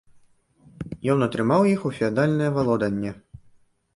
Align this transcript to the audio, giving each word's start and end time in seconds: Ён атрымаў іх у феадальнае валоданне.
Ён 1.15 1.19
атрымаў 1.27 1.67
іх 1.73 1.85
у 1.89 1.93
феадальнае 1.99 2.47
валоданне. 2.57 3.11